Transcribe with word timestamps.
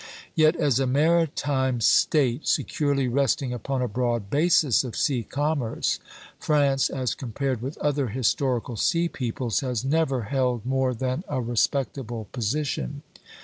Yet 0.33 0.55
as 0.55 0.79
a 0.79 0.87
maritime 0.87 1.79
State, 1.79 2.47
securely 2.47 3.07
resting 3.07 3.53
upon 3.53 3.83
a 3.83 3.87
broad 3.87 4.31
basis 4.31 4.83
of 4.83 4.95
sea 4.95 5.21
commerce, 5.21 5.99
France, 6.39 6.89
as 6.89 7.13
compared 7.13 7.61
with 7.61 7.77
other 7.77 8.07
historical 8.07 8.77
sea 8.77 9.07
peoples, 9.07 9.59
has 9.59 9.85
never 9.85 10.23
held 10.23 10.65
more 10.65 10.95
than 10.95 11.23
a 11.27 11.39
respectable 11.39 12.27
position. 12.31 13.03